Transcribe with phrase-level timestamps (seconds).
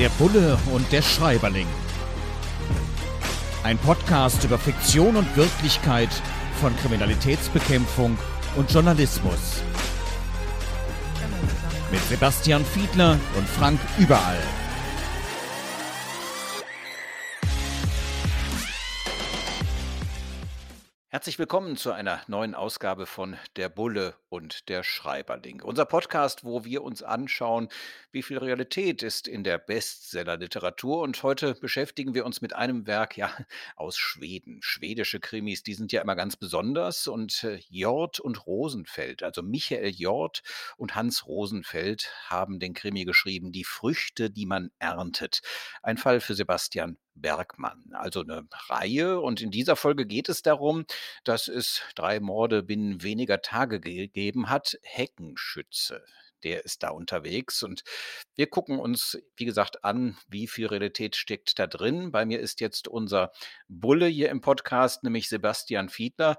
[0.00, 1.66] Der Bulle und der Schreiberling.
[3.64, 6.08] Ein Podcast über Fiktion und Wirklichkeit
[6.58, 8.16] von Kriminalitätsbekämpfung
[8.56, 9.62] und Journalismus.
[11.92, 14.38] Mit Sebastian Fiedler und Frank Überall.
[21.12, 25.60] Herzlich willkommen zu einer neuen Ausgabe von Der Bulle und der Schreiberling.
[25.60, 27.68] Unser Podcast, wo wir uns anschauen,
[28.12, 31.02] wie viel Realität ist in der Bestsellerliteratur.
[31.02, 33.30] Und heute beschäftigen wir uns mit einem Werk ja,
[33.76, 34.58] aus Schweden.
[34.62, 37.06] Schwedische Krimis, die sind ja immer ganz besonders.
[37.06, 40.42] Und äh, Jord und Rosenfeld, also Michael Jord
[40.76, 45.42] und Hans Rosenfeld, haben den Krimi geschrieben, Die Früchte, die man erntet.
[45.82, 47.84] Ein Fall für Sebastian Bergmann.
[47.92, 49.20] Also eine Reihe.
[49.20, 50.84] Und in dieser Folge geht es darum,
[51.24, 54.78] dass es drei Morde binnen weniger Tage gegeben hat.
[54.82, 56.02] Heckenschütze.
[56.44, 57.82] Der ist da unterwegs und
[58.34, 62.12] wir gucken uns, wie gesagt, an, wie viel Realität steckt da drin.
[62.12, 63.32] Bei mir ist jetzt unser
[63.68, 66.36] Bulle hier im Podcast, nämlich Sebastian Fiedler.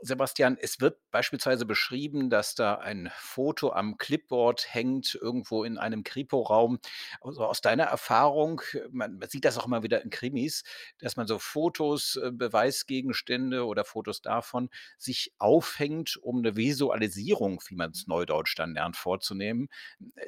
[0.00, 6.04] Sebastian, es wird beispielsweise beschrieben, dass da ein Foto am Clipboard hängt, irgendwo in einem
[6.04, 6.78] Kripo-Raum.
[7.20, 10.64] Also aus deiner Erfahrung, man, sieht das auch immer wieder in Krimis,
[10.98, 17.76] dass man so Fotos, äh, Beweisgegenstände oder Fotos davon sich aufhängt, um eine Visualisierung, wie
[17.76, 19.68] man es neudeutsch dann lernt, vorzunehmen.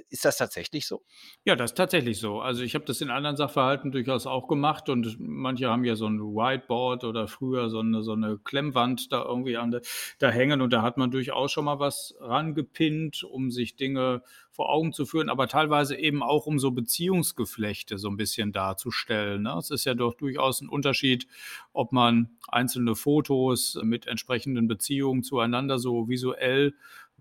[0.08, 1.04] Ist das tatsächlich so?
[1.44, 2.40] Ja, das ist tatsächlich so.
[2.40, 6.06] Also ich habe das in anderen Sachverhalten durchaus auch gemacht und manche haben ja so
[6.06, 9.80] ein Whiteboard oder früher so eine, so eine Klemmwand da irgendwie an,
[10.18, 14.70] da hängen und da hat man durchaus schon mal was rangepinnt, um sich Dinge vor
[14.70, 19.42] Augen zu führen, aber teilweise eben auch um so Beziehungsgeflechte so ein bisschen darzustellen.
[19.42, 19.54] Ne?
[19.58, 21.26] Es ist ja doch durchaus ein Unterschied,
[21.72, 26.74] ob man einzelne Fotos mit entsprechenden Beziehungen zueinander so visuell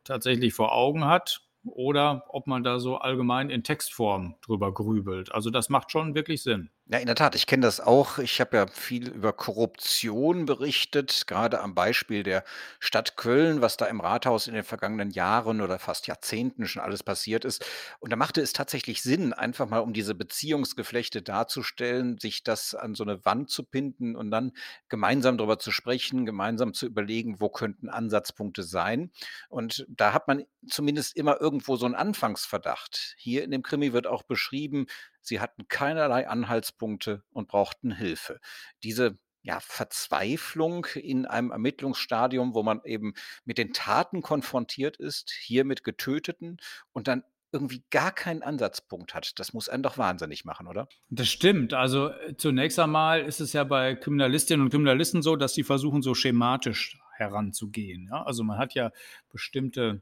[0.04, 5.32] tatsächlich vor Augen hat oder ob man da so allgemein in Textform drüber grübelt.
[5.32, 6.70] Also das macht schon wirklich Sinn.
[6.90, 8.18] Ja, in der Tat, ich kenne das auch.
[8.18, 12.46] Ich habe ja viel über Korruption berichtet, gerade am Beispiel der
[12.80, 17.04] Stadt Köln, was da im Rathaus in den vergangenen Jahren oder fast Jahrzehnten schon alles
[17.04, 17.66] passiert ist.
[18.00, 22.96] Und da machte es tatsächlich Sinn, einfach mal um diese Beziehungsgeflechte darzustellen, sich das an
[22.96, 24.54] so eine Wand zu pinden und dann
[24.88, 29.12] gemeinsam darüber zu sprechen, gemeinsam zu überlegen, wo könnten Ansatzpunkte sein.
[29.50, 33.16] Und da hat man zumindest immer irgendwo so einen Anfangsverdacht.
[33.18, 34.86] Hier in dem Krimi wird auch beschrieben,
[35.28, 38.40] Sie hatten keinerlei Anhaltspunkte und brauchten Hilfe.
[38.84, 43.14] Diese ja, Verzweiflung in einem Ermittlungsstadium, wo man eben
[43.46, 46.58] mit den Taten konfrontiert ist, hier mit Getöteten
[46.92, 47.24] und dann
[47.54, 49.40] irgendwie gar keinen Ansatzpunkt hat.
[49.40, 50.90] Das muss einen doch wahnsinnig machen, oder?
[51.10, 51.74] Das stimmt.
[51.74, 56.02] Also äh, zunächst einmal ist es ja bei Kriminalistinnen und Kriminalisten so, dass sie versuchen,
[56.02, 58.10] so schematisch heranzugehen.
[58.12, 58.24] Ja?
[58.24, 58.92] Also man hat ja
[59.30, 60.02] bestimmte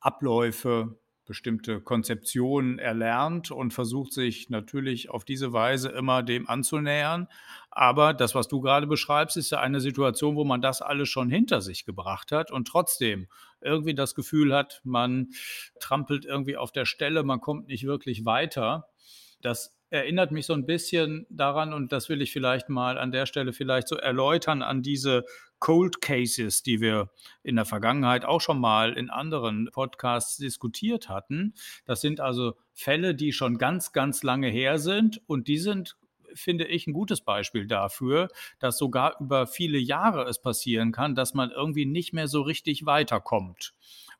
[0.00, 7.28] Abläufe, bestimmte Konzeptionen erlernt und versucht sich natürlich auf diese Weise immer dem anzunähern.
[7.70, 11.28] Aber das, was du gerade beschreibst, ist ja eine Situation, wo man das alles schon
[11.28, 13.28] hinter sich gebracht hat und trotzdem
[13.60, 15.28] irgendwie das Gefühl hat, man
[15.80, 18.88] trampelt irgendwie auf der Stelle, man kommt nicht wirklich weiter.
[19.42, 23.26] Das erinnert mich so ein bisschen daran, und das will ich vielleicht mal an der
[23.26, 25.24] Stelle vielleicht so erläutern, an diese
[25.58, 27.10] Cold Cases, die wir
[27.42, 31.54] in der Vergangenheit auch schon mal in anderen Podcasts diskutiert hatten.
[31.84, 35.96] Das sind also Fälle, die schon ganz, ganz lange her sind und die sind
[36.34, 41.32] finde ich ein gutes Beispiel dafür, dass sogar über viele Jahre es passieren kann, dass
[41.32, 43.72] man irgendwie nicht mehr so richtig weiterkommt.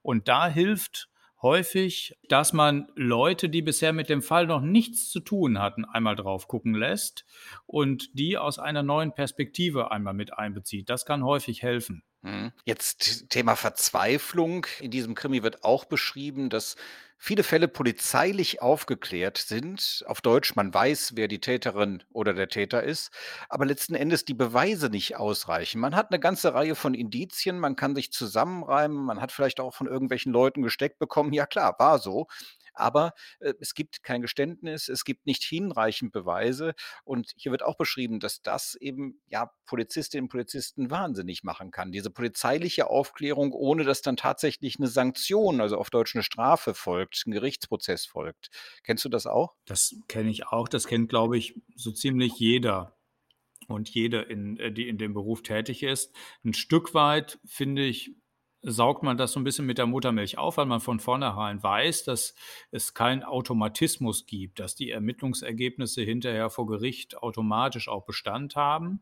[0.03, 1.11] Und da hilft
[1.47, 6.17] häufig, dass man Leute, die bisher mit dem Fall noch nichts zu tun hatten, einmal
[6.17, 7.25] drauf gucken lässt
[7.67, 10.91] und die aus einer neuen Perspektive einmal mit einbezieht.
[10.91, 12.03] Das kann häufig helfen.
[12.23, 12.51] Mhm.
[12.65, 14.67] Jetzt Thema Verzweiflung.
[14.81, 16.75] In diesem Krimi wird auch beschrieben, dass
[17.19, 20.05] viele Fälle polizeilich aufgeklärt sind.
[20.07, 23.11] Auf Deutsch, man weiß, wer die Täterin oder der Täter ist,
[23.49, 25.81] aber letzten Endes die Beweise nicht ausreichen.
[25.81, 29.75] Man hat eine ganze Reihe von Indizien, man kann sich zusammenreimen, man hat vielleicht auch
[29.75, 31.33] von irgendwelchen Leuten gesteckt bekommen.
[31.33, 32.27] Ja klar, war so
[32.77, 36.75] aber äh, es gibt kein Geständnis, es gibt nicht hinreichend Beweise
[37.05, 41.91] und hier wird auch beschrieben, dass das eben ja Polizistinnen und Polizisten wahnsinnig machen kann.
[41.91, 47.06] Diese polizeiliche Aufklärung, ohne dass dann tatsächlich eine Sanktion, also auf Deutsch eine Strafe folgt,
[47.27, 48.51] ein Gerichtsprozess folgt.
[48.85, 49.55] Kennst du das auch?
[49.65, 50.69] Das kenne ich auch.
[50.69, 52.97] Das kennt, glaube ich, so ziemlich jeder
[53.69, 56.15] und jede, in, äh, die in dem Beruf tätig ist.
[56.45, 58.15] Ein Stück weit, finde ich,
[58.63, 62.05] saugt man das so ein bisschen mit der Muttermilch auf, weil man von vornherein weiß,
[62.05, 62.35] dass
[62.71, 69.01] es keinen Automatismus gibt, dass die Ermittlungsergebnisse hinterher vor Gericht automatisch auch Bestand haben.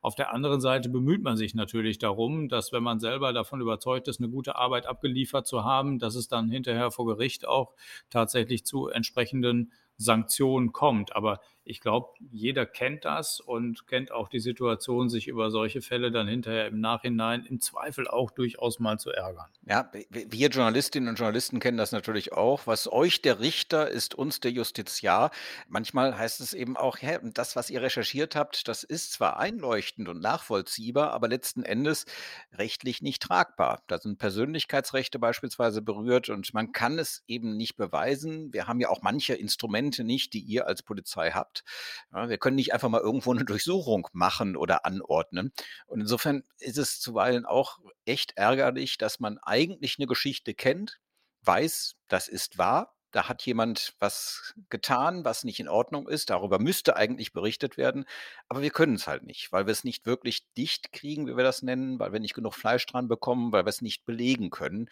[0.00, 4.08] Auf der anderen Seite bemüht man sich natürlich darum, dass wenn man selber davon überzeugt
[4.08, 7.72] ist, eine gute Arbeit abgeliefert zu haben, dass es dann hinterher vor Gericht auch
[8.10, 11.16] tatsächlich zu entsprechenden Sanktion kommt.
[11.16, 16.10] Aber ich glaube, jeder kennt das und kennt auch die Situation, sich über solche Fälle
[16.10, 19.46] dann hinterher im Nachhinein im Zweifel auch durchaus mal zu ärgern.
[19.66, 22.66] Ja, wir Journalistinnen und Journalisten kennen das natürlich auch.
[22.66, 25.30] Was euch der Richter ist uns der Justiziar.
[25.68, 30.08] Manchmal heißt es eben auch, ja, das, was ihr recherchiert habt, das ist zwar einleuchtend
[30.08, 32.04] und nachvollziehbar, aber letzten Endes
[32.52, 33.82] rechtlich nicht tragbar.
[33.86, 38.52] Da sind Persönlichkeitsrechte beispielsweise berührt und man kann es eben nicht beweisen.
[38.52, 41.64] Wir haben ja auch manche Instrumente nicht, die ihr als Polizei habt gehabt.
[42.12, 45.52] Ja, wir können nicht einfach mal irgendwo eine Durchsuchung machen oder anordnen.
[45.86, 50.98] Und insofern ist es zuweilen auch echt ärgerlich, dass man eigentlich eine Geschichte kennt,
[51.42, 56.30] weiß, das ist wahr, da hat jemand was getan, was nicht in Ordnung ist.
[56.30, 58.06] Darüber müsste eigentlich berichtet werden,
[58.48, 61.44] aber wir können es halt nicht, weil wir es nicht wirklich dicht kriegen, wie wir
[61.44, 64.88] das nennen, weil wir nicht genug Fleisch dran bekommen, weil wir es nicht belegen können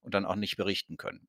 [0.00, 1.28] und dann auch nicht berichten können.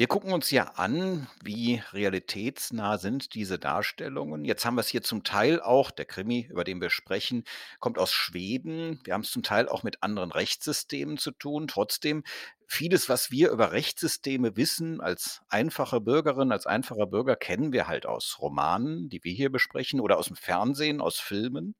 [0.00, 4.46] Wir gucken uns ja an, wie realitätsnah sind diese Darstellungen.
[4.46, 7.44] Jetzt haben wir es hier zum Teil auch, der Krimi, über den wir sprechen,
[7.80, 8.98] kommt aus Schweden.
[9.04, 11.68] Wir haben es zum Teil auch mit anderen Rechtssystemen zu tun.
[11.68, 12.24] Trotzdem,
[12.66, 18.06] vieles, was wir über Rechtssysteme wissen, als einfache Bürgerin, als einfacher Bürger, kennen wir halt
[18.06, 21.74] aus Romanen, die wir hier besprechen, oder aus dem Fernsehen, aus Filmen.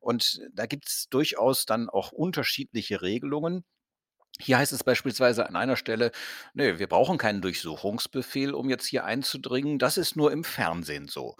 [0.00, 3.62] Und da gibt es durchaus dann auch unterschiedliche Regelungen.
[4.40, 6.12] Hier heißt es beispielsweise an einer Stelle,
[6.54, 9.78] ne, wir brauchen keinen Durchsuchungsbefehl, um jetzt hier einzudringen.
[9.78, 11.36] Das ist nur im Fernsehen so.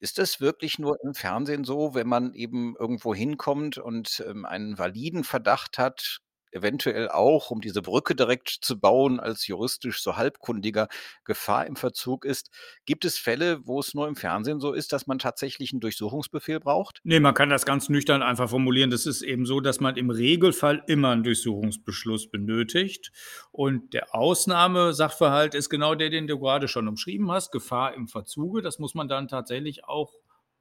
[0.00, 4.78] Ist das wirklich nur im Fernsehen so, wenn man eben irgendwo hinkommt und ähm, einen
[4.78, 6.20] validen Verdacht hat,
[6.52, 10.88] eventuell auch, um diese Brücke direkt zu bauen, als juristisch so halbkundiger
[11.24, 12.50] Gefahr im Verzug ist.
[12.84, 16.60] Gibt es Fälle, wo es nur im Fernsehen so ist, dass man tatsächlich einen Durchsuchungsbefehl
[16.60, 17.00] braucht?
[17.04, 18.90] Nee, man kann das ganz nüchtern einfach formulieren.
[18.90, 23.12] Das ist eben so, dass man im Regelfall immer einen Durchsuchungsbeschluss benötigt.
[23.52, 28.62] Und der Ausnahmesachverhalt ist genau der, den du gerade schon umschrieben hast, Gefahr im Verzuge.
[28.62, 30.12] Das muss man dann tatsächlich auch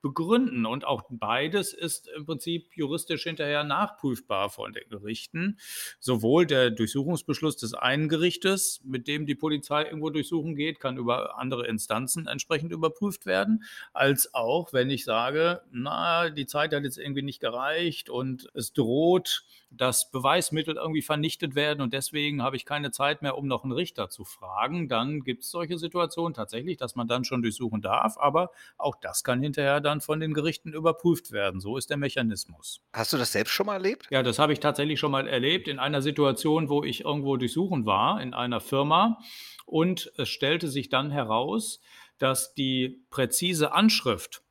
[0.02, 0.66] begründen.
[0.66, 5.58] Und auch beides ist im Prinzip juristisch hinterher nachprüfbar von den Gerichten.
[6.00, 11.38] Sowohl der Durchsuchungsbeschluss des einen Gerichtes, mit dem die Polizei irgendwo durchsuchen geht, kann über
[11.38, 13.64] andere Instanzen entsprechend überprüft werden,
[13.94, 18.74] als auch, wenn ich sage, na, die Zeit hat jetzt irgendwie nicht gereicht und es
[18.74, 23.64] droht, dass Beweismittel irgendwie vernichtet werden und deswegen habe ich keine Zeit mehr, um noch
[23.64, 27.82] einen Richter zu fragen, dann gibt es solche Situationen tatsächlich, dass man dann schon durchsuchen
[27.82, 31.60] darf, aber auch das kann hinterher dann von den Gerichten überprüft werden.
[31.62, 32.82] So ist der Mechanismus.
[32.94, 34.08] Hast du das selbst schon mal erlebt?
[34.10, 37.86] Ja, das habe ich tatsächlich schon mal erlebt in einer Situation, wo ich irgendwo durchsuchen
[37.86, 39.20] war, in einer Firma
[39.66, 41.80] und es stellte sich dann heraus,
[42.18, 44.42] dass die präzise Anschrift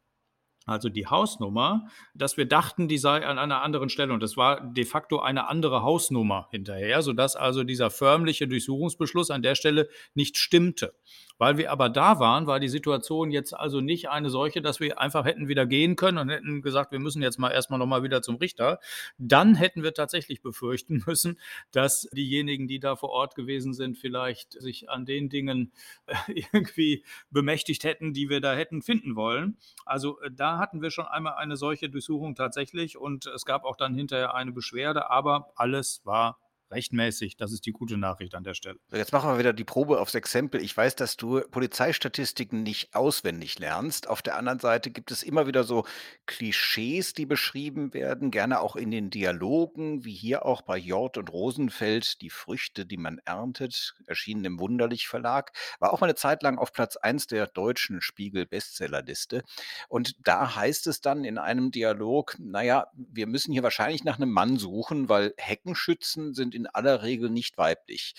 [0.68, 4.12] also die Hausnummer, dass wir dachten, die sei an einer anderen Stelle.
[4.12, 9.42] Und das war de facto eine andere Hausnummer hinterher, sodass also dieser förmliche Durchsuchungsbeschluss an
[9.42, 10.94] der Stelle nicht stimmte.
[11.38, 15.00] Weil wir aber da waren, war die Situation jetzt also nicht eine solche, dass wir
[15.00, 18.22] einfach hätten wieder gehen können und hätten gesagt, wir müssen jetzt mal erstmal nochmal wieder
[18.22, 18.80] zum Richter.
[19.18, 21.38] Dann hätten wir tatsächlich befürchten müssen,
[21.70, 25.72] dass diejenigen, die da vor Ort gewesen sind, vielleicht sich an den Dingen
[26.06, 26.14] äh,
[26.52, 29.56] irgendwie bemächtigt hätten, die wir da hätten finden wollen.
[29.84, 33.76] Also äh, da hatten wir schon einmal eine solche Durchsuchung tatsächlich und es gab auch
[33.76, 36.38] dann hinterher eine Beschwerde, aber alles war
[36.70, 37.36] rechtmäßig.
[37.36, 38.78] Das ist die gute Nachricht an der Stelle.
[38.92, 40.62] Jetzt machen wir wieder die Probe aufs Exempel.
[40.62, 44.08] Ich weiß, dass du Polizeistatistiken nicht auswendig lernst.
[44.08, 45.84] Auf der anderen Seite gibt es immer wieder so
[46.26, 51.32] Klischees, die beschrieben werden, gerne auch in den Dialogen, wie hier auch bei Jort und
[51.32, 56.42] Rosenfeld, die Früchte, die man erntet, erschienen im Wunderlich Verlag, war auch mal eine Zeit
[56.42, 59.42] lang auf Platz 1 der deutschen Spiegel-Bestsellerliste.
[59.88, 64.30] Und da heißt es dann in einem Dialog, naja, wir müssen hier wahrscheinlich nach einem
[64.30, 68.14] Mann suchen, weil Heckenschützen sind in aller Regel nicht weiblich.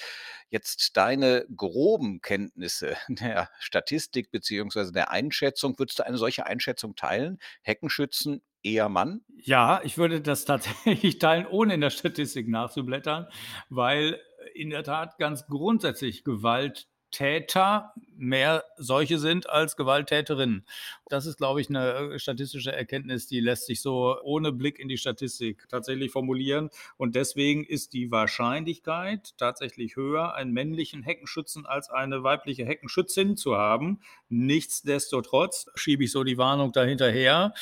[0.50, 7.39] Jetzt deine groben Kenntnisse der Statistik beziehungsweise der Einschätzung, würdest du eine solche Einschätzung teilen?
[7.62, 9.22] Heckenschützen eher Mann?
[9.38, 13.27] Ja, ich würde das tatsächlich teilen, ohne in der Statistik nachzublättern,
[13.69, 14.19] weil
[14.53, 20.65] in der Tat ganz grundsätzlich Gewalt Täter mehr solche sind als Gewalttäterinnen.
[21.07, 24.89] Das ist, glaube ich, eine äh, statistische Erkenntnis, die lässt sich so ohne Blick in
[24.89, 26.69] die Statistik tatsächlich formulieren.
[26.97, 33.57] Und deswegen ist die Wahrscheinlichkeit tatsächlich höher, einen männlichen Heckenschützen als eine weibliche Heckenschützin zu
[33.57, 34.01] haben.
[34.27, 37.53] Nichtsdestotrotz schiebe ich so die Warnung dahinterher,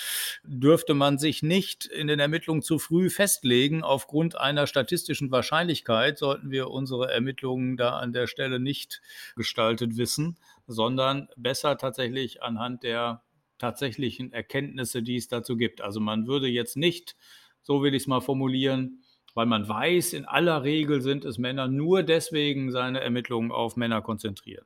[0.43, 3.83] dürfte man sich nicht in den Ermittlungen zu früh festlegen.
[3.83, 9.01] Aufgrund einer statistischen Wahrscheinlichkeit sollten wir unsere Ermittlungen da an der Stelle nicht
[9.37, 13.23] gestaltet wissen, sondern besser tatsächlich anhand der
[13.57, 15.81] tatsächlichen Erkenntnisse, die es dazu gibt.
[15.81, 17.15] Also man würde jetzt nicht,
[17.61, 19.03] so will ich es mal formulieren,
[19.33, 24.01] weil man weiß, in aller Regel sind es Männer, nur deswegen seine Ermittlungen auf Männer
[24.01, 24.65] konzentrieren.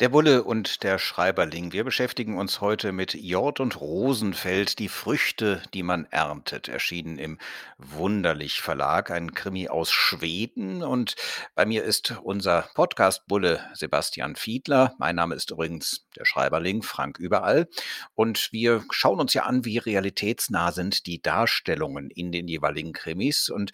[0.00, 1.72] Der Bulle und der Schreiberling.
[1.72, 6.68] Wir beschäftigen uns heute mit Jord und Rosenfeld, die Früchte, die man erntet.
[6.68, 7.36] Erschienen im
[7.78, 10.84] Wunderlich Verlag, ein Krimi aus Schweden.
[10.84, 11.16] Und
[11.56, 14.94] bei mir ist unser Podcast-Bulle Sebastian Fiedler.
[14.98, 17.68] Mein Name ist übrigens der Schreiberling Frank Überall.
[18.14, 23.48] Und wir schauen uns ja an, wie realitätsnah sind die Darstellungen in den jeweiligen Krimis.
[23.48, 23.72] Und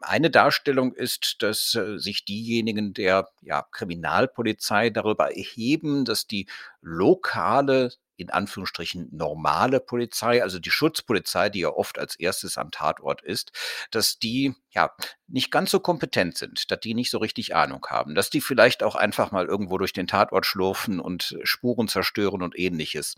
[0.00, 6.46] eine Darstellung ist, dass äh, sich diejenigen der ja, Kriminalpolizei darüber erheben, dass die
[6.80, 13.22] lokale in Anführungsstrichen normale Polizei, also die Schutzpolizei, die ja oft als erstes am Tatort
[13.22, 13.52] ist,
[13.90, 14.90] dass die ja
[15.26, 18.82] nicht ganz so kompetent sind, dass die nicht so richtig Ahnung haben, dass die vielleicht
[18.82, 23.14] auch einfach mal irgendwo durch den Tatort schlurfen und Spuren zerstören und ähnliches.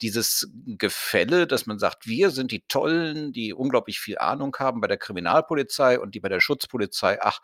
[0.00, 4.88] Dieses Gefälle, dass man sagt, wir sind die Tollen, die unglaublich viel Ahnung haben bei
[4.88, 7.40] der Kriminalpolizei und die bei der Schutzpolizei, ach,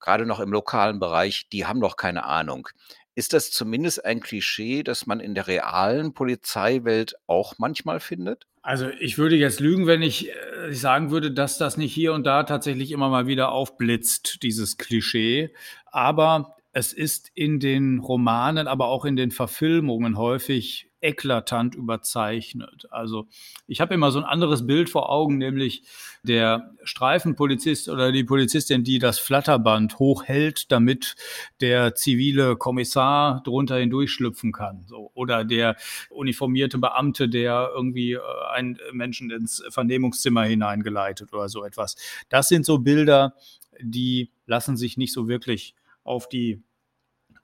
[0.00, 2.68] gerade noch im lokalen Bereich, die haben doch keine Ahnung.
[3.16, 8.46] Ist das zumindest ein Klischee, das man in der realen Polizeiwelt auch manchmal findet?
[8.60, 12.24] Also ich würde jetzt lügen, wenn ich äh, sagen würde, dass das nicht hier und
[12.24, 15.54] da tatsächlich immer mal wieder aufblitzt, dieses Klischee.
[15.86, 22.86] Aber es ist in den Romanen, aber auch in den Verfilmungen häufig eklatant überzeichnet.
[22.90, 23.28] Also
[23.66, 25.84] ich habe immer so ein anderes Bild vor Augen, nämlich
[26.22, 31.16] der Streifenpolizist oder die Polizistin, die das Flatterband hochhält, damit
[31.62, 34.84] der zivile Kommissar drunter hindurchschlüpfen kann.
[34.86, 35.10] So.
[35.14, 35.76] Oder der
[36.10, 38.20] uniformierte Beamte, der irgendwie äh,
[38.52, 41.96] einen Menschen ins Vernehmungszimmer hineingeleitet oder so etwas.
[42.28, 43.32] Das sind so Bilder,
[43.80, 45.74] die lassen sich nicht so wirklich
[46.06, 46.64] auf die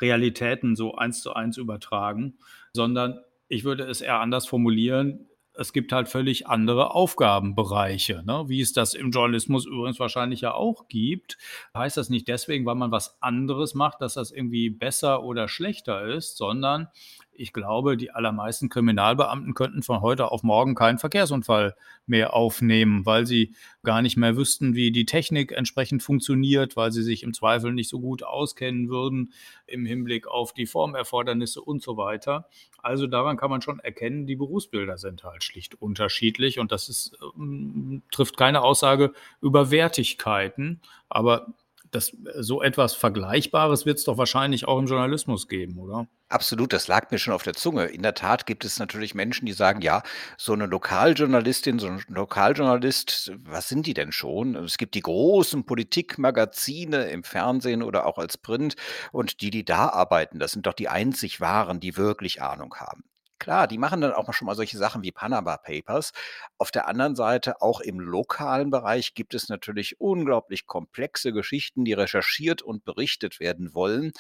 [0.01, 2.39] Realitäten so eins zu eins übertragen,
[2.73, 5.29] sondern ich würde es eher anders formulieren.
[5.55, 8.45] Es gibt halt völlig andere Aufgabenbereiche, ne?
[8.47, 11.37] wie es das im Journalismus übrigens wahrscheinlich ja auch gibt.
[11.77, 16.07] Heißt das nicht deswegen, weil man was anderes macht, dass das irgendwie besser oder schlechter
[16.07, 16.89] ist, sondern
[17.35, 21.75] ich glaube, die allermeisten Kriminalbeamten könnten von heute auf morgen keinen Verkehrsunfall
[22.07, 27.03] mehr aufnehmen, weil sie gar nicht mehr wüssten, wie die Technik entsprechend funktioniert, weil sie
[27.03, 29.33] sich im Zweifel nicht so gut auskennen würden
[29.67, 32.49] im Hinblick auf die Formerfordernisse und so weiter.
[32.83, 37.17] Also daran kann man schon erkennen, die Berufsbilder sind halt schlicht unterschiedlich und das ist,
[37.37, 41.55] ähm, trifft keine Aussage über Wertigkeiten, aber
[41.93, 46.09] das, so etwas Vergleichbares wird es doch wahrscheinlich auch im Journalismus geben, oder?
[46.31, 47.85] Absolut, das lag mir schon auf der Zunge.
[47.85, 50.03] In der Tat gibt es natürlich Menschen, die sagen, ja,
[50.39, 54.57] so eine Lokaljournalistin, so ein Lokaljournalist, was sind die denn schon?
[54.57, 58.75] Es gibt die großen Politikmagazine im Fernsehen oder auch als Print
[59.13, 63.05] und die, die da arbeiten, das sind doch die einzig wahren, die wirklich Ahnung haben.
[63.43, 66.13] Klar, die machen dann auch schon mal solche Sachen wie Panama Papers.
[66.59, 71.93] Auf der anderen Seite, auch im lokalen Bereich gibt es natürlich unglaublich komplexe Geschichten, die
[71.93, 74.13] recherchiert und berichtet werden wollen.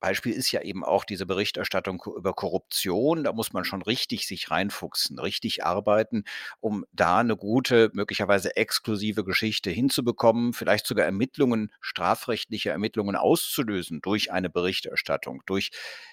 [0.00, 3.24] Beispiel ist ja eben auch diese Berichterstattung über Korruption.
[3.24, 6.24] Da muss man schon richtig sich reinfuchsen, richtig arbeiten,
[6.60, 14.32] um da eine gute, möglicherweise exklusive Geschichte hinzubekommen, vielleicht sogar Ermittlungen, strafrechtliche Ermittlungen auszulösen durch
[14.32, 15.70] eine Berichterstattung, durch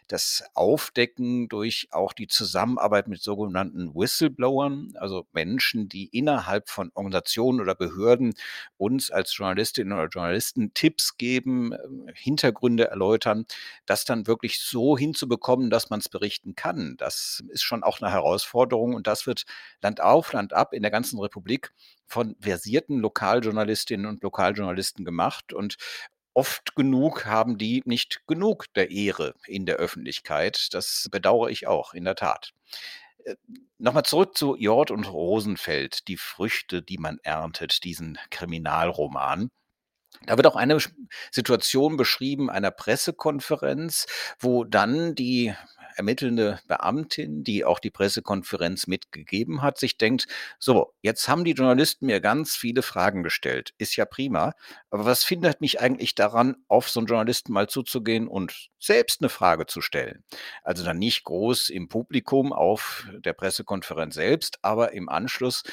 [0.08, 7.60] das Aufdecken, durch auch die Zusammenarbeit mit sogenannten Whistleblowern, also Menschen, die innerhalb von Organisationen
[7.60, 8.34] oder Behörden
[8.78, 13.46] uns als Journalistinnen oder Journalisten Tipps geben, ähm, Hintergründe erläutern
[13.88, 18.12] das dann wirklich so hinzubekommen, dass man es berichten kann, das ist schon auch eine
[18.12, 19.46] Herausforderung und das wird
[19.82, 21.74] Land auf, Land ab in der ganzen Republik
[22.06, 25.78] von versierten Lokaljournalistinnen und Lokaljournalisten gemacht und
[26.38, 30.68] oft genug haben die nicht genug der Ehre in der Öffentlichkeit.
[30.72, 32.54] Das bedauere ich auch, in der Tat.
[33.26, 33.36] Äh,
[33.80, 39.52] Nochmal zurück zu Jord und Rosenfeld, die Früchte, die man erntet, diesen Kriminalroman.
[40.26, 40.78] Da wird auch eine
[41.32, 44.06] Situation beschrieben einer Pressekonferenz,
[44.40, 45.54] wo dann die
[45.98, 50.28] ermittelnde Beamtin, die auch die Pressekonferenz mitgegeben hat, sich denkt,
[50.60, 53.74] so, jetzt haben die Journalisten mir ganz viele Fragen gestellt.
[53.78, 54.54] Ist ja prima.
[54.92, 59.30] Aber was findet mich eigentlich daran, auf so einen Journalisten mal zuzugehen und selbst eine
[59.30, 60.24] Frage zu stellen?
[60.64, 65.64] Also dann nicht groß im Publikum auf der Pressekonferenz selbst, aber im Anschluss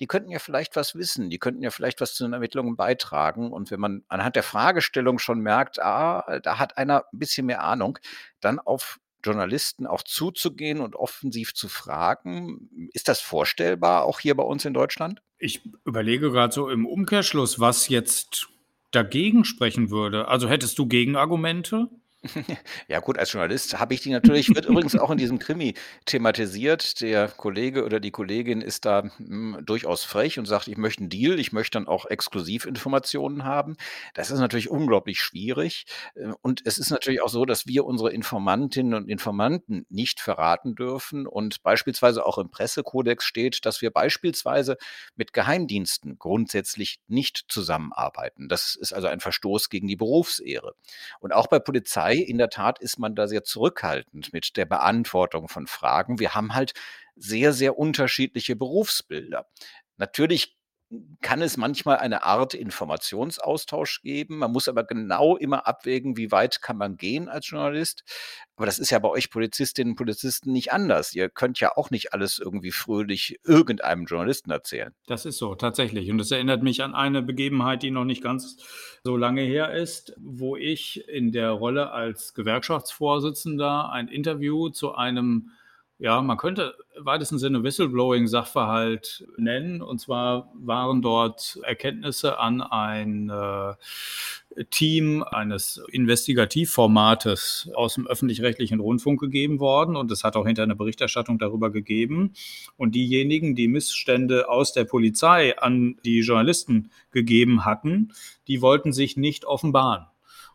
[0.00, 3.52] die könnten ja vielleicht was wissen, die könnten ja vielleicht was zu den Ermittlungen beitragen.
[3.52, 7.62] Und wenn man anhand der Fragestellung schon merkt, ah, da hat einer ein bisschen mehr
[7.62, 7.98] Ahnung,
[8.40, 12.88] dann auf Journalisten auch zuzugehen und offensiv zu fragen.
[12.94, 15.20] Ist das vorstellbar, auch hier bei uns in Deutschland?
[15.38, 18.48] Ich überlege gerade so im Umkehrschluss, was jetzt
[18.90, 20.28] dagegen sprechen würde.
[20.28, 21.88] Also hättest du Gegenargumente?
[22.88, 25.74] Ja gut, als Journalist habe ich die natürlich wird übrigens auch in diesem Krimi
[26.04, 27.00] thematisiert.
[27.00, 31.08] Der Kollege oder die Kollegin ist da, hm, durchaus frech und sagt: „Ich möchte 'n
[31.08, 33.76] Deal, ich möchte dann auch Exklusivinformationen haben.“
[34.14, 35.84] Das ist natürlich unglaublich schwierig.
[36.14, 40.74] Äh, und es ist natürlich auch so, dass wir unsere Informantinnen und Informanten nicht verraten
[40.74, 44.76] dürfen und beispielsweise auch im Pressekodex steht, dass wir beispielsweise
[45.16, 48.48] mit Geheimdiensten grundsätzlich nicht zusammenarbeiten.
[48.48, 50.74] Das ist also ein Verstoß gegen die Berufsehre.
[51.20, 54.66] Und auch bei Polizei Polizei, in der Tat ist man da sehr zurückhaltend mit der
[54.66, 56.18] Beantwortung von Fragen.
[56.18, 56.72] Wir haben halt
[57.16, 59.46] sehr, sehr unterschiedliche Berufsbilder.
[59.96, 60.56] Natürlich
[61.20, 64.38] kann es manchmal eine Art Informationsaustausch geben.
[64.38, 68.02] Man muss aber genau immer abwägen, wie weit kann man gehen als Journalist.
[68.56, 71.14] Aber das ist ja bei euch Polizistinnen und Polizisten nicht anders.
[71.14, 74.92] Ihr könnt ja auch nicht alles irgendwie fröhlich irgendeinem Journalisten erzählen.
[75.06, 76.10] Das ist so, tatsächlich.
[76.10, 78.56] Und das erinnert mich an eine Begebenheit, die noch nicht ganz
[79.04, 85.50] so lange her ist, wo ich in der Rolle als Gewerkschaftsvorsitzender ein Interview zu einem
[86.00, 89.82] ja, man könnte im weitesten Sinne Whistleblowing-Sachverhalt nennen.
[89.82, 93.74] Und zwar waren dort Erkenntnisse an ein äh,
[94.70, 99.94] Team eines Investigativformates aus dem öffentlich-rechtlichen Rundfunk gegeben worden.
[99.94, 102.32] Und es hat auch hinter eine Berichterstattung darüber gegeben.
[102.78, 108.14] Und diejenigen, die Missstände aus der Polizei an die Journalisten gegeben hatten,
[108.48, 110.06] die wollten sich nicht offenbaren.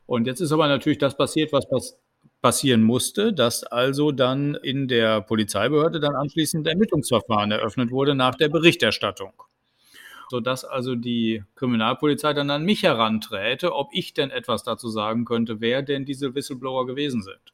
[0.08, 2.00] Und jetzt ist aber natürlich das passiert, was passiert
[2.42, 8.50] passieren musste, dass also dann in der Polizeibehörde dann anschließend Ermittlungsverfahren eröffnet wurde nach der
[8.50, 9.34] Berichterstattung.
[10.30, 15.62] Sodass also die Kriminalpolizei dann an mich heranträte, ob ich denn etwas dazu sagen könnte,
[15.62, 17.54] wer denn diese Whistleblower gewesen sind.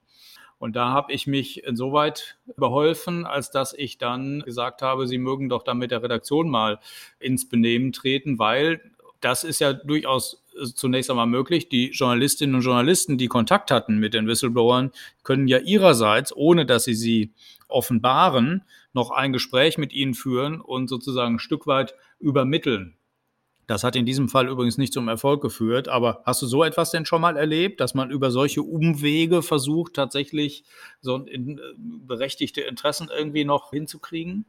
[0.62, 5.50] Und da habe ich mich insoweit beholfen, als dass ich dann gesagt habe, Sie mögen
[5.50, 6.80] doch dann mit der Redaktion mal
[7.20, 8.80] ins Benehmen treten, weil
[9.22, 10.41] das ist ja durchaus
[10.76, 11.70] zunächst einmal möglich.
[11.70, 14.92] Die Journalistinnen und Journalisten, die Kontakt hatten mit den Whistleblowern,
[15.24, 17.34] können ja ihrerseits, ohne dass sie sie
[17.68, 22.96] offenbaren, noch ein Gespräch mit ihnen führen und sozusagen ein Stück weit übermitteln.
[23.68, 25.88] Das hat in diesem Fall übrigens nicht zum Erfolg geführt.
[25.88, 29.94] Aber hast du so etwas denn schon mal erlebt, dass man über solche Umwege versucht,
[29.94, 30.66] tatsächlich
[31.00, 34.46] so äh, berechtigte Interessen irgendwie noch hinzukriegen?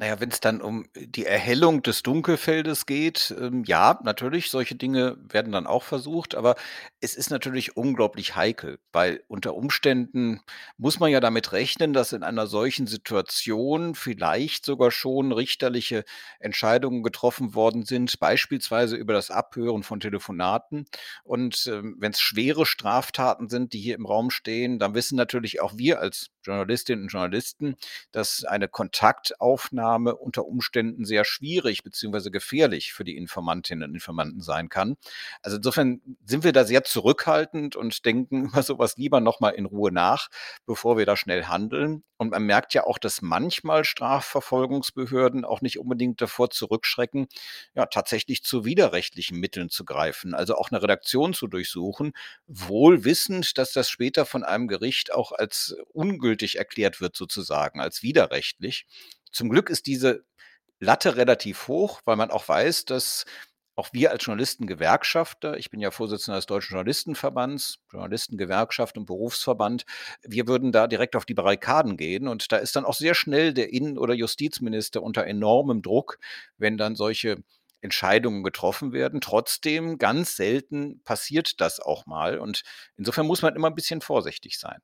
[0.00, 5.18] Naja, wenn es dann um die Erhellung des Dunkelfeldes geht, ähm, ja, natürlich, solche Dinge
[5.28, 6.54] werden dann auch versucht, aber
[7.02, 10.40] es ist natürlich unglaublich heikel, weil unter Umständen
[10.78, 16.04] muss man ja damit rechnen, dass in einer solchen Situation vielleicht sogar schon richterliche
[16.38, 20.86] Entscheidungen getroffen worden sind, beispielsweise über das Abhören von Telefonaten.
[21.24, 25.60] Und, ähm, wenn es schwere Straftaten sind, die hier im Raum stehen, dann wissen natürlich
[25.60, 27.76] auch wir als Journalistinnen und Journalisten,
[28.12, 34.68] dass eine Kontaktaufnahme unter Umständen sehr schwierig beziehungsweise gefährlich für die Informantinnen und Informanten sein
[34.68, 34.96] kann.
[35.42, 39.92] Also insofern sind wir da sehr zurückhaltend und denken über sowas lieber nochmal in Ruhe
[39.92, 40.28] nach,
[40.66, 42.02] bevor wir da schnell handeln.
[42.20, 47.28] Und man merkt ja auch, dass manchmal Strafverfolgungsbehörden auch nicht unbedingt davor zurückschrecken,
[47.74, 52.12] ja, tatsächlich zu widerrechtlichen Mitteln zu greifen, also auch eine Redaktion zu durchsuchen,
[52.46, 58.02] wohl wissend, dass das später von einem Gericht auch als ungültig erklärt wird, sozusagen, als
[58.02, 58.84] widerrechtlich.
[59.32, 60.24] Zum Glück ist diese
[60.78, 63.24] Latte relativ hoch, weil man auch weiß, dass
[63.76, 69.86] auch wir als Journalistengewerkschafter, ich bin ja Vorsitzender des Deutschen Journalistenverbands, Journalistengewerkschaft und Berufsverband,
[70.22, 72.28] wir würden da direkt auf die Barrikaden gehen.
[72.28, 76.18] Und da ist dann auch sehr schnell der Innen- oder Justizminister unter enormem Druck,
[76.58, 77.42] wenn dann solche
[77.80, 79.22] Entscheidungen getroffen werden.
[79.22, 82.38] Trotzdem, ganz selten passiert das auch mal.
[82.38, 82.62] Und
[82.96, 84.80] insofern muss man immer ein bisschen vorsichtig sein.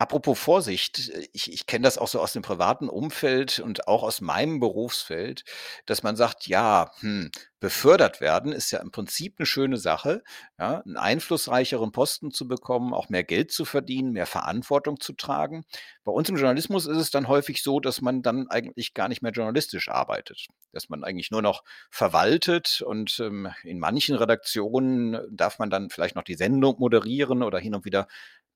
[0.00, 4.04] Apropos Vorsicht, äh, ich ich kenne das auch so aus dem privaten Umfeld und auch
[4.04, 5.44] aus meinem Berufsfeld,
[5.86, 10.22] dass man sagt: „Ja, hm, befördert werden ist ja im Prinzip eine schöne Sache,
[10.58, 15.64] ja, 'n einflussreicheren Posten zu bekommen, auch mehr Geld zu verdienen, mehr Verantwortung zu tragen.“
[16.04, 19.22] Bei uns im Journalismus ist es dann häufig so, dass man dann eigentlich gar nicht
[19.22, 25.58] mehr journalistisch arbeitet, dass man eigentlich nur noch verwaltet und, ähm, in manchen Redaktionen darf
[25.58, 28.06] man dann vielleicht noch die Sendung moderieren oder hin und wieder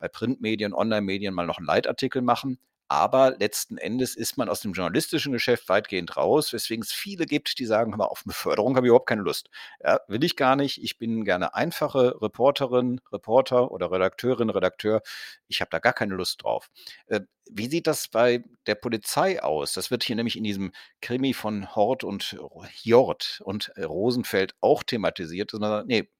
[0.03, 2.59] bei Printmedien, Online-Medien mal noch einen Leitartikel machen.
[2.89, 7.59] Aber letzten Endes ist man aus dem journalistischen Geschäft weitgehend raus, weswegen es viele gibt,
[7.61, 9.49] die sagen, hör auf Beförderung habe ich überhaupt keine Lust.
[9.81, 10.83] Ja, will ich gar nicht.
[10.83, 15.03] Ich bin gerne einfache Reporterin, Reporter oder Redakteurin, Redakteur.
[15.47, 16.69] Ich habe da gar keine Lust drauf.
[17.07, 19.73] Äh, wie sieht das bei der Polizei aus?
[19.73, 22.37] Das wird hier nämlich in diesem Krimi von Hort und
[22.83, 25.53] Jort und Rosenfeld auch thematisiert.
[25.87, 26.11] Nee,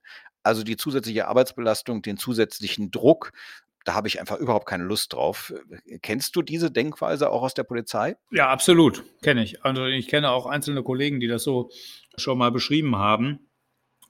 [0.43, 3.33] also die zusätzliche Arbeitsbelastung, den zusätzlichen Druck,
[3.85, 5.53] da habe ich einfach überhaupt keine Lust drauf.
[6.03, 8.17] Kennst du diese Denkweise auch aus der Polizei?
[8.31, 9.65] Ja, absolut, kenne ich.
[9.65, 11.71] Also ich kenne auch einzelne Kollegen, die das so
[12.17, 13.49] schon mal beschrieben haben.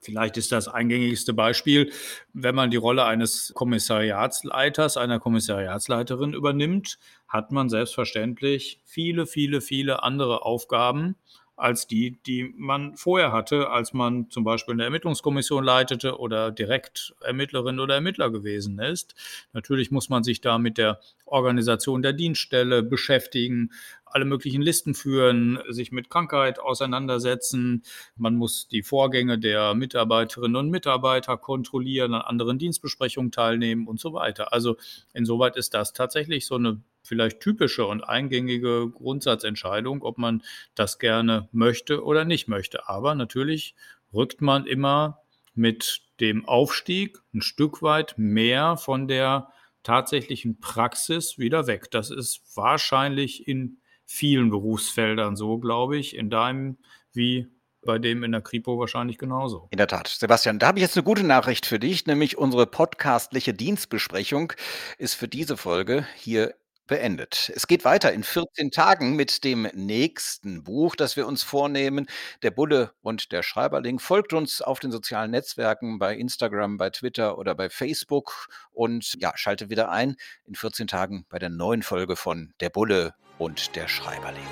[0.00, 1.92] Vielleicht ist das eingängigste Beispiel,
[2.32, 10.02] wenn man die Rolle eines Kommissariatsleiters, einer Kommissariatsleiterin übernimmt, hat man selbstverständlich viele, viele, viele
[10.02, 11.14] andere Aufgaben
[11.62, 17.14] als die, die man vorher hatte, als man zum Beispiel eine Ermittlungskommission leitete oder direkt
[17.20, 19.14] Ermittlerin oder Ermittler gewesen ist.
[19.53, 23.70] Natürlich muss man sich da mit der Organisation der Dienststelle beschäftigen,
[24.05, 27.85] alle möglichen Listen führen, sich mit Krankheit auseinandersetzen.
[28.16, 34.12] Man muss die Vorgänge der Mitarbeiterinnen und Mitarbeiter kontrollieren, an anderen Dienstbesprechungen teilnehmen und so
[34.12, 34.53] weiter.
[34.53, 34.77] Also
[35.14, 40.42] insoweit ist das tatsächlich so eine vielleicht typische und eingängige Grundsatzentscheidung, ob man
[40.74, 42.88] das gerne möchte oder nicht möchte.
[42.88, 43.74] Aber natürlich
[44.12, 45.18] rückt man immer
[45.54, 49.48] mit dem Aufstieg ein Stück weit mehr von der
[49.82, 51.90] tatsächlichen Praxis wieder weg.
[51.90, 56.78] Das ist wahrscheinlich in vielen Berufsfeldern so, glaube ich, in deinem
[57.12, 57.48] wie
[57.84, 59.66] bei dem in der Kripo wahrscheinlich genauso.
[59.70, 60.06] In der Tat.
[60.06, 64.52] Sebastian, da habe ich jetzt eine gute Nachricht für dich, nämlich unsere podcastliche Dienstbesprechung
[64.98, 66.54] ist für diese Folge hier
[66.92, 67.50] beendet.
[67.57, 72.07] Es geht weiter in 14 Tagen mit dem nächsten Buch, das wir uns vornehmen.
[72.42, 73.98] Der Bulle und der Schreiberling.
[73.98, 79.33] Folgt uns auf den sozialen Netzwerken bei Instagram, bei Twitter oder bei Facebook und ja,
[79.37, 83.88] schaltet wieder ein in 14 Tagen bei der neuen Folge von Der Bulle und der
[83.88, 84.44] Schreiberling.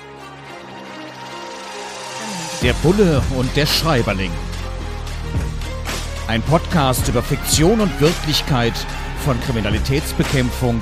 [2.63, 4.31] Der Bulle und der Schreiberling.
[6.27, 8.73] Ein Podcast über Fiktion und Wirklichkeit
[9.25, 10.81] von Kriminalitätsbekämpfung